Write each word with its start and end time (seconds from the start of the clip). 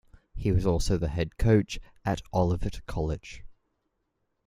He 0.33 0.51
was 0.51 0.65
also 0.65 0.97
the 0.97 1.09
head 1.09 1.37
coach 1.37 1.77
at 2.03 2.23
Olivet 2.33 2.83
College. 2.87 3.43